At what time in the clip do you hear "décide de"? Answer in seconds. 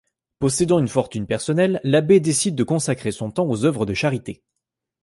2.19-2.63